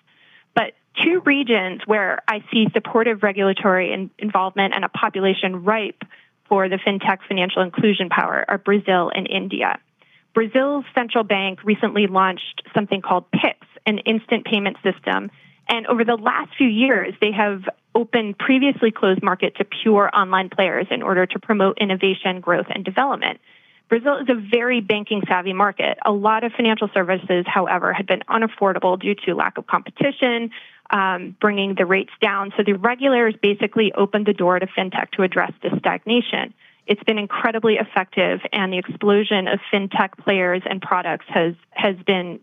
But 0.53 0.73
two 1.01 1.21
regions 1.25 1.81
where 1.85 2.23
I 2.27 2.43
see 2.51 2.67
supportive 2.73 3.23
regulatory 3.23 3.93
in- 3.93 4.09
involvement 4.17 4.73
and 4.75 4.83
a 4.83 4.89
population 4.89 5.63
ripe 5.63 6.03
for 6.47 6.69
the 6.69 6.77
fintech 6.77 7.19
financial 7.27 7.61
inclusion 7.61 8.09
power 8.09 8.45
are 8.47 8.57
Brazil 8.57 9.11
and 9.13 9.27
India. 9.27 9.79
Brazil's 10.35 10.85
central 10.93 11.23
bank 11.23 11.63
recently 11.63 12.05
launched 12.05 12.61
something 12.75 13.01
called 13.01 13.31
PIX, 13.31 13.57
an 13.87 13.97
instant 13.99 14.45
payment 14.45 14.77
system 14.83 15.31
and 15.67 15.87
over 15.87 16.03
the 16.03 16.15
last 16.15 16.55
few 16.57 16.67
years, 16.67 17.13
they 17.21 17.31
have 17.31 17.63
opened 17.93 18.37
previously 18.37 18.91
closed 18.91 19.23
market 19.23 19.55
to 19.55 19.65
pure 19.65 20.09
online 20.13 20.49
players 20.49 20.87
in 20.91 21.01
order 21.01 21.25
to 21.25 21.39
promote 21.39 21.77
innovation, 21.79 22.39
growth, 22.39 22.67
and 22.69 22.85
development. 22.85 23.39
Brazil 23.87 24.17
is 24.17 24.27
a 24.29 24.35
very 24.35 24.81
banking 24.81 25.21
savvy 25.27 25.53
market. 25.53 25.97
A 26.05 26.11
lot 26.11 26.43
of 26.43 26.51
financial 26.53 26.89
services, 26.93 27.45
however, 27.47 27.93
had 27.93 28.07
been 28.07 28.21
unaffordable 28.29 28.99
due 28.99 29.15
to 29.25 29.35
lack 29.35 29.57
of 29.57 29.67
competition, 29.67 30.49
um, 30.89 31.35
bringing 31.39 31.75
the 31.75 31.85
rates 31.85 32.11
down. 32.19 32.51
So 32.57 32.63
the 32.63 32.73
regulators 32.73 33.35
basically 33.41 33.93
opened 33.93 34.25
the 34.25 34.33
door 34.33 34.57
to 34.59 34.65
fintech 34.67 35.11
to 35.11 35.23
address 35.23 35.51
this 35.61 35.73
stagnation. 35.79 36.53
It's 36.87 37.03
been 37.03 37.17
incredibly 37.17 37.75
effective, 37.75 38.41
and 38.51 38.71
the 38.71 38.77
explosion 38.77 39.47
of 39.47 39.59
fintech 39.71 40.17
players 40.23 40.61
and 40.69 40.81
products 40.81 41.25
has 41.29 41.55
has 41.71 41.95
been 42.05 42.39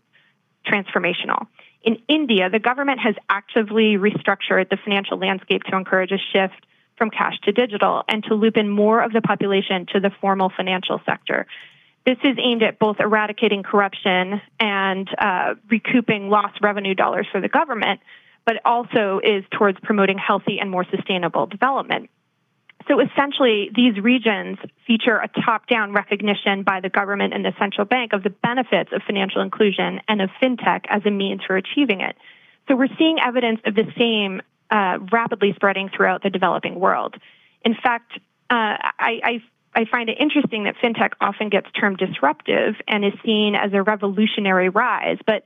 transformational. 0.65 1.47
In 1.83 2.01
India, 2.07 2.49
the 2.49 2.59
government 2.59 2.99
has 2.99 3.15
actively 3.29 3.97
restructured 3.97 4.69
the 4.69 4.77
financial 4.83 5.17
landscape 5.17 5.63
to 5.63 5.75
encourage 5.75 6.11
a 6.11 6.17
shift 6.17 6.65
from 6.97 7.09
cash 7.09 7.37
to 7.43 7.51
digital 7.51 8.03
and 8.07 8.23
to 8.25 8.35
loop 8.35 8.55
in 8.55 8.69
more 8.69 9.01
of 9.01 9.11
the 9.11 9.21
population 9.21 9.85
to 9.93 9.99
the 9.99 10.11
formal 10.21 10.51
financial 10.55 11.01
sector. 11.05 11.45
This 12.05 12.17
is 12.23 12.37
aimed 12.37 12.63
at 12.63 12.79
both 12.79 12.99
eradicating 12.99 13.63
corruption 13.63 14.41
and 14.59 15.09
uh, 15.17 15.55
recouping 15.69 16.29
lost 16.29 16.59
revenue 16.61 16.93
dollars 16.93 17.27
for 17.31 17.39
the 17.39 17.47
government, 17.47 18.01
but 18.45 18.57
also 18.65 19.21
is 19.23 19.43
towards 19.51 19.79
promoting 19.81 20.17
healthy 20.17 20.59
and 20.59 20.69
more 20.69 20.85
sustainable 20.89 21.45
development. 21.47 22.09
So 22.87 22.99
essentially, 22.99 23.69
these 23.73 23.97
regions 23.99 24.57
feature 24.85 25.17
a 25.17 25.29
top 25.45 25.67
down 25.67 25.93
recognition 25.93 26.63
by 26.63 26.81
the 26.81 26.89
government 26.89 27.33
and 27.33 27.43
the 27.45 27.53
central 27.57 27.85
bank 27.85 28.13
of 28.13 28.23
the 28.23 28.29
benefits 28.29 28.91
of 28.93 29.01
financial 29.03 29.41
inclusion 29.41 30.01
and 30.07 30.21
of 30.21 30.29
fintech 30.41 30.85
as 30.89 31.01
a 31.05 31.11
means 31.11 31.41
for 31.45 31.55
achieving 31.55 32.01
it. 32.01 32.15
So 32.67 32.75
we're 32.75 32.95
seeing 32.97 33.19
evidence 33.19 33.61
of 33.65 33.75
the 33.75 33.85
same 33.97 34.41
uh, 34.69 34.99
rapidly 35.11 35.53
spreading 35.55 35.89
throughout 35.95 36.23
the 36.23 36.29
developing 36.29 36.79
world. 36.79 37.15
In 37.63 37.75
fact, 37.75 38.13
uh, 38.49 38.77
I, 38.99 39.21
I 39.23 39.43
I 39.75 39.85
find 39.85 40.09
it 40.09 40.17
interesting 40.19 40.65
that 40.65 40.75
fintech 40.77 41.13
often 41.19 41.49
gets 41.49 41.67
termed 41.71 41.97
disruptive 41.97 42.75
and 42.87 43.03
is 43.03 43.13
seen 43.25 43.55
as 43.55 43.73
a 43.73 43.81
revolutionary 43.81 44.69
rise, 44.69 45.17
but 45.25 45.45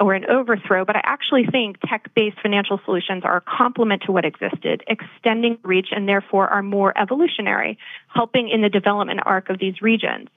or 0.00 0.14
an 0.14 0.24
overthrow, 0.28 0.84
but 0.84 0.96
I 0.96 1.02
actually 1.04 1.46
think 1.46 1.78
tech 1.80 2.12
based 2.14 2.40
financial 2.42 2.80
solutions 2.84 3.22
are 3.24 3.36
a 3.36 3.40
complement 3.40 4.02
to 4.06 4.12
what 4.12 4.24
existed, 4.24 4.82
extending 4.88 5.58
reach 5.62 5.88
and 5.92 6.08
therefore 6.08 6.48
are 6.48 6.62
more 6.62 6.96
evolutionary, 6.98 7.78
helping 8.12 8.48
in 8.48 8.60
the 8.60 8.68
development 8.68 9.20
arc 9.24 9.50
of 9.50 9.58
these 9.58 9.80
regions. 9.80 10.28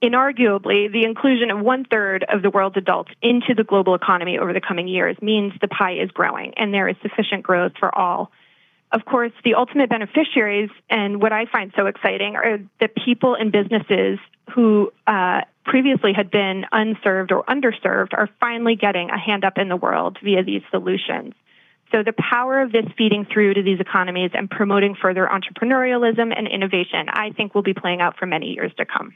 inarguably, 0.00 0.90
the 0.90 1.04
inclusion 1.04 1.50
of 1.50 1.58
one 1.58 1.84
third 1.84 2.24
of 2.28 2.40
the 2.40 2.50
world's 2.50 2.76
adults 2.76 3.10
into 3.20 3.52
the 3.54 3.64
global 3.64 3.94
economy 3.94 4.38
over 4.38 4.52
the 4.52 4.60
coming 4.60 4.86
years 4.86 5.16
means 5.20 5.52
the 5.60 5.68
pie 5.68 5.94
is 5.94 6.10
growing 6.12 6.54
and 6.56 6.72
there 6.72 6.88
is 6.88 6.96
sufficient 7.02 7.42
growth 7.42 7.72
for 7.78 7.92
all. 7.92 8.30
Of 8.90 9.04
course, 9.04 9.32
the 9.44 9.54
ultimate 9.54 9.90
beneficiaries, 9.90 10.70
and 10.88 11.20
what 11.20 11.32
I 11.32 11.44
find 11.44 11.72
so 11.76 11.86
exciting, 11.86 12.36
are 12.36 12.58
the 12.80 12.88
people 12.88 13.34
and 13.34 13.52
businesses 13.52 14.18
who 14.54 14.90
uh, 15.06 15.42
previously 15.64 16.14
had 16.14 16.30
been 16.30 16.64
unserved 16.72 17.30
or 17.30 17.44
underserved 17.44 18.14
are 18.14 18.30
finally 18.40 18.76
getting 18.76 19.10
a 19.10 19.18
hand 19.18 19.44
up 19.44 19.58
in 19.58 19.68
the 19.68 19.76
world 19.76 20.16
via 20.22 20.42
these 20.42 20.62
solutions. 20.70 21.34
So 21.92 22.02
the 22.02 22.14
power 22.14 22.60
of 22.60 22.72
this 22.72 22.84
feeding 22.96 23.26
through 23.30 23.54
to 23.54 23.62
these 23.62 23.80
economies 23.80 24.30
and 24.34 24.50
promoting 24.50 24.94
further 24.94 25.26
entrepreneurialism 25.26 26.32
and 26.36 26.46
innovation, 26.46 27.08
I 27.08 27.30
think 27.30 27.54
will 27.54 27.62
be 27.62 27.74
playing 27.74 28.00
out 28.00 28.18
for 28.18 28.26
many 28.26 28.52
years 28.52 28.72
to 28.78 28.86
come. 28.86 29.14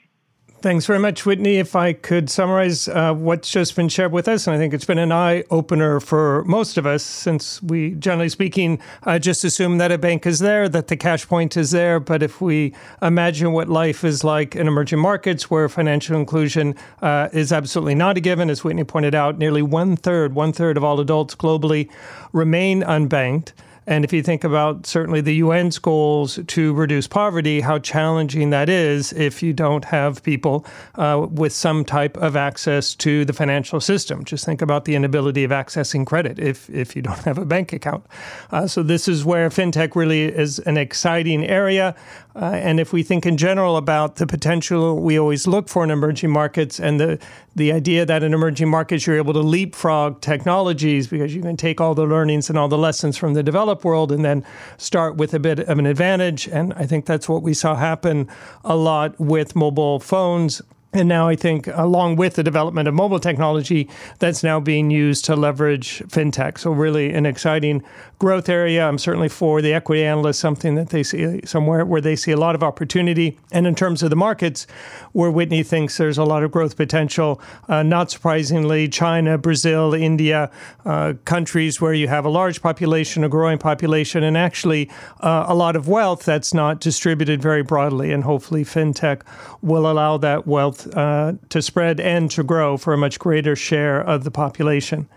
Thanks 0.62 0.86
very 0.86 1.00
much, 1.00 1.26
Whitney. 1.26 1.56
If 1.56 1.74
I 1.74 1.92
could 1.92 2.30
summarize 2.30 2.86
uh, 2.86 3.14
what's 3.14 3.50
just 3.50 3.74
been 3.74 3.88
shared 3.88 4.12
with 4.12 4.28
us, 4.28 4.46
and 4.46 4.54
I 4.54 4.60
think 4.60 4.72
it's 4.72 4.84
been 4.84 4.96
an 4.96 5.10
eye 5.10 5.42
opener 5.50 5.98
for 5.98 6.44
most 6.44 6.78
of 6.78 6.86
us, 6.86 7.02
since 7.02 7.60
we, 7.64 7.94
generally 7.94 8.28
speaking, 8.28 8.78
uh, 9.02 9.18
just 9.18 9.42
assume 9.42 9.78
that 9.78 9.90
a 9.90 9.98
bank 9.98 10.24
is 10.24 10.38
there, 10.38 10.68
that 10.68 10.86
the 10.86 10.96
cash 10.96 11.26
point 11.26 11.56
is 11.56 11.72
there. 11.72 11.98
But 11.98 12.22
if 12.22 12.40
we 12.40 12.74
imagine 13.02 13.50
what 13.50 13.68
life 13.70 14.04
is 14.04 14.22
like 14.22 14.54
in 14.54 14.68
emerging 14.68 15.00
markets 15.00 15.50
where 15.50 15.68
financial 15.68 16.14
inclusion 16.14 16.76
uh, 17.00 17.28
is 17.32 17.52
absolutely 17.52 17.96
not 17.96 18.16
a 18.16 18.20
given, 18.20 18.48
as 18.48 18.62
Whitney 18.62 18.84
pointed 18.84 19.16
out, 19.16 19.38
nearly 19.38 19.62
one 19.62 19.96
third, 19.96 20.32
one 20.36 20.52
third 20.52 20.76
of 20.76 20.84
all 20.84 21.00
adults 21.00 21.34
globally 21.34 21.90
remain 22.32 22.82
unbanked. 22.82 23.50
And 23.86 24.04
if 24.04 24.12
you 24.12 24.22
think 24.22 24.44
about 24.44 24.86
certainly 24.86 25.20
the 25.20 25.40
UN's 25.40 25.78
goals 25.78 26.38
to 26.46 26.74
reduce 26.74 27.06
poverty, 27.06 27.60
how 27.60 27.78
challenging 27.78 28.50
that 28.50 28.68
is 28.68 29.12
if 29.12 29.42
you 29.42 29.52
don't 29.52 29.84
have 29.86 30.22
people 30.22 30.64
uh, 30.94 31.26
with 31.30 31.52
some 31.52 31.84
type 31.84 32.16
of 32.16 32.36
access 32.36 32.94
to 32.96 33.24
the 33.24 33.32
financial 33.32 33.80
system. 33.80 34.24
Just 34.24 34.44
think 34.44 34.62
about 34.62 34.84
the 34.84 34.94
inability 34.94 35.44
of 35.44 35.50
accessing 35.50 36.06
credit 36.06 36.38
if, 36.38 36.70
if 36.70 36.94
you 36.94 37.02
don't 37.02 37.18
have 37.24 37.38
a 37.38 37.44
bank 37.44 37.72
account. 37.72 38.06
Uh, 38.50 38.66
so, 38.66 38.82
this 38.82 39.08
is 39.08 39.24
where 39.24 39.48
fintech 39.48 39.96
really 39.96 40.24
is 40.24 40.58
an 40.60 40.76
exciting 40.76 41.44
area. 41.44 41.94
Uh, 42.34 42.46
and 42.54 42.80
if 42.80 42.92
we 42.92 43.02
think 43.02 43.26
in 43.26 43.36
general 43.36 43.76
about 43.76 44.16
the 44.16 44.26
potential 44.26 44.98
we 44.98 45.18
always 45.18 45.46
look 45.46 45.68
for 45.68 45.84
in 45.84 45.90
emerging 45.90 46.30
markets 46.30 46.80
and 46.80 46.98
the, 46.98 47.18
the 47.54 47.72
idea 47.72 48.06
that 48.06 48.22
in 48.22 48.32
emerging 48.32 48.68
markets 48.68 49.06
you're 49.06 49.16
able 49.16 49.34
to 49.34 49.40
leapfrog 49.40 50.20
technologies 50.20 51.06
because 51.06 51.34
you 51.34 51.42
can 51.42 51.56
take 51.56 51.80
all 51.80 51.94
the 51.94 52.06
learnings 52.06 52.48
and 52.48 52.58
all 52.58 52.68
the 52.68 52.78
lessons 52.78 53.16
from 53.16 53.34
the 53.34 53.42
developed 53.42 53.84
world 53.84 54.10
and 54.10 54.24
then 54.24 54.44
start 54.78 55.16
with 55.16 55.34
a 55.34 55.38
bit 55.38 55.58
of 55.60 55.78
an 55.78 55.86
advantage. 55.86 56.48
And 56.48 56.72
I 56.74 56.86
think 56.86 57.04
that's 57.04 57.28
what 57.28 57.42
we 57.42 57.52
saw 57.52 57.74
happen 57.74 58.28
a 58.64 58.76
lot 58.76 59.18
with 59.20 59.54
mobile 59.54 60.00
phones 60.00 60.62
and 60.94 61.08
now 61.08 61.26
I 61.26 61.36
think, 61.36 61.68
along 61.68 62.16
with 62.16 62.34
the 62.34 62.42
development 62.42 62.86
of 62.86 62.92
mobile 62.92 63.18
technology, 63.18 63.88
that's 64.18 64.42
now 64.42 64.60
being 64.60 64.90
used 64.90 65.24
to 65.24 65.34
leverage 65.34 66.00
fintech. 66.08 66.58
So, 66.58 66.70
really, 66.70 67.14
an 67.14 67.24
exciting 67.24 67.82
growth 68.18 68.50
area. 68.50 68.86
I'm 68.86 68.98
certainly 68.98 69.30
for 69.30 69.62
the 69.62 69.72
equity 69.72 70.04
analysts, 70.04 70.38
something 70.38 70.74
that 70.74 70.90
they 70.90 71.02
see 71.02 71.40
somewhere 71.46 71.86
where 71.86 72.02
they 72.02 72.14
see 72.14 72.30
a 72.30 72.36
lot 72.36 72.54
of 72.54 72.62
opportunity. 72.62 73.38
And 73.50 73.66
in 73.66 73.74
terms 73.74 74.02
of 74.02 74.10
the 74.10 74.16
markets, 74.16 74.66
where 75.12 75.30
Whitney 75.30 75.62
thinks 75.62 75.96
there's 75.96 76.18
a 76.18 76.24
lot 76.24 76.42
of 76.42 76.50
growth 76.50 76.76
potential, 76.76 77.40
uh, 77.68 77.82
not 77.82 78.10
surprisingly, 78.10 78.86
China, 78.86 79.38
Brazil, 79.38 79.94
India, 79.94 80.50
uh, 80.84 81.14
countries 81.24 81.80
where 81.80 81.94
you 81.94 82.08
have 82.08 82.26
a 82.26 82.28
large 82.28 82.60
population, 82.60 83.24
a 83.24 83.30
growing 83.30 83.58
population, 83.58 84.22
and 84.22 84.36
actually 84.36 84.90
uh, 85.20 85.46
a 85.48 85.54
lot 85.54 85.74
of 85.74 85.88
wealth 85.88 86.24
that's 86.24 86.52
not 86.52 86.80
distributed 86.80 87.40
very 87.40 87.62
broadly. 87.62 88.12
And 88.12 88.24
hopefully, 88.24 88.62
fintech 88.62 89.22
will 89.62 89.90
allow 89.90 90.18
that 90.18 90.46
wealth 90.46 90.81
uh, 90.88 91.34
to 91.48 91.62
spread 91.62 92.00
and 92.00 92.30
to 92.30 92.42
grow 92.42 92.76
for 92.76 92.92
a 92.92 92.98
much 92.98 93.18
greater 93.18 93.56
share 93.56 94.00
of 94.00 94.24
the 94.24 94.30
population. 94.30 95.08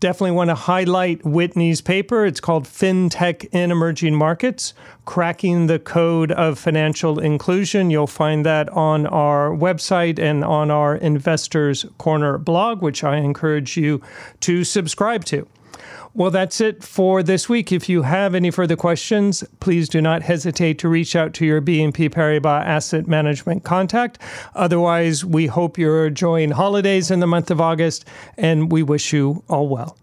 Definitely 0.00 0.32
want 0.32 0.50
to 0.50 0.54
highlight 0.54 1.24
Whitney's 1.24 1.80
paper. 1.80 2.26
It's 2.26 2.40
called 2.40 2.64
FinTech 2.64 3.48
in 3.52 3.70
Emerging 3.70 4.14
Markets 4.14 4.74
Cracking 5.04 5.68
the 5.68 5.78
Code 5.78 6.32
of 6.32 6.58
Financial 6.58 7.20
Inclusion. 7.20 7.90
You'll 7.90 8.06
find 8.06 8.44
that 8.44 8.68
on 8.70 9.06
our 9.06 9.50
website 9.50 10.18
and 10.18 10.44
on 10.44 10.70
our 10.70 10.96
Investors 10.96 11.86
Corner 11.98 12.36
blog, 12.38 12.82
which 12.82 13.04
I 13.04 13.18
encourage 13.18 13.76
you 13.76 14.02
to 14.40 14.64
subscribe 14.64 15.24
to. 15.26 15.46
Well, 16.14 16.30
that's 16.30 16.60
it 16.60 16.84
for 16.84 17.22
this 17.22 17.48
week. 17.48 17.72
If 17.72 17.88
you 17.88 18.02
have 18.02 18.34
any 18.34 18.50
further 18.50 18.76
questions, 18.76 19.42
please 19.60 19.88
do 19.88 20.02
not 20.02 20.20
hesitate 20.20 20.78
to 20.80 20.88
reach 20.88 21.16
out 21.16 21.32
to 21.34 21.46
your 21.46 21.62
BNP 21.62 22.10
Paribas 22.10 22.66
Asset 22.66 23.06
Management 23.08 23.64
contact. 23.64 24.18
Otherwise, 24.54 25.24
we 25.24 25.46
hope 25.46 25.78
you're 25.78 26.08
enjoying 26.08 26.50
holidays 26.50 27.10
in 27.10 27.20
the 27.20 27.26
month 27.26 27.50
of 27.50 27.62
August, 27.62 28.06
and 28.36 28.70
we 28.70 28.82
wish 28.82 29.14
you 29.14 29.42
all 29.48 29.68
well. 29.68 29.96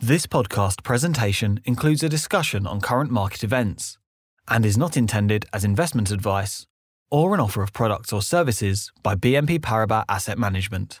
This 0.00 0.26
podcast 0.26 0.82
presentation 0.82 1.60
includes 1.64 2.02
a 2.02 2.08
discussion 2.08 2.66
on 2.66 2.80
current 2.80 3.12
market 3.12 3.44
events 3.44 3.98
and 4.48 4.66
is 4.66 4.76
not 4.76 4.96
intended 4.96 5.46
as 5.52 5.62
investment 5.62 6.10
advice 6.10 6.66
or 7.12 7.32
an 7.32 7.38
offer 7.38 7.62
of 7.62 7.72
products 7.72 8.12
or 8.12 8.22
services 8.22 8.90
by 9.04 9.14
BNP 9.14 9.60
Paribas 9.60 10.04
Asset 10.08 10.36
Management. 10.36 11.00